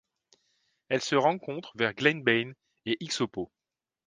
Elle 0.89 1.01
se 1.03 1.13
rencontre 1.13 1.73
vers 1.75 1.93
Glen 1.93 2.23
Bain 2.23 2.53
et 2.87 2.97
Ixopo. 3.01 3.51